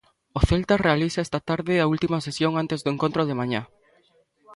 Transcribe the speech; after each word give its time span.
O 0.37 0.39
Celta 0.49 0.75
realiza 0.87 1.23
esta 1.25 1.39
tarde 1.49 1.73
a 1.79 1.89
última 1.93 2.23
sesión 2.27 2.53
antes 2.63 2.79
do 2.81 2.89
encontro 2.95 3.21
de 3.25 3.37
mañá. 3.39 3.61